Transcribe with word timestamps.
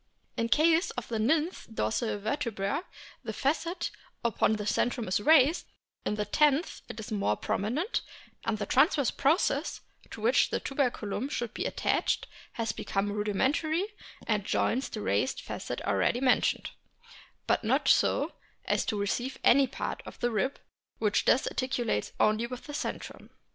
In 0.35 0.45
the 0.47 0.49
case 0.49 0.89
of 0.97 1.09
the 1.09 1.19
ninth 1.19 1.67
dorsal 1.71 2.17
vertebra 2.17 2.85
the 3.23 3.33
facet 3.33 3.91
upon 4.25 4.53
the 4.53 4.65
centrum 4.65 5.07
is 5.07 5.19
raised; 5.19 5.67
in 6.07 6.15
the 6.15 6.25
tenth 6.25 6.81
it 6.89 6.99
is 6.99 7.11
more 7.11 7.37
prominent, 7.37 8.01
and 8.43 8.57
the 8.57 8.65
transverse 8.65 9.11
process 9.11 9.81
to 10.09 10.19
which 10.19 10.49
the 10.49 10.59
tuberculum 10.59 11.29
should 11.29 11.53
be 11.53 11.65
attached 11.65 12.25
has 12.53 12.71
become 12.71 13.11
rudimentary 13.11 13.89
and 14.25 14.43
joins 14.43 14.89
the 14.89 15.01
raised 15.01 15.39
facet 15.39 15.79
already 15.81 16.19
mentioned, 16.19 16.71
but 17.45 17.63
not 17.63 17.87
so 17.87 18.31
as 18.65 18.83
to 18.85 18.99
receive 18.99 19.37
any 19.43 19.67
part 19.67 20.01
of 20.07 20.19
the 20.19 20.31
rib 20.31 20.59
which 20.97 21.25
thus 21.25 21.45
articulates 21.45 22.11
only 22.19 22.47
with 22.47 22.63
the 22.63 22.73
centrum. 22.73 23.29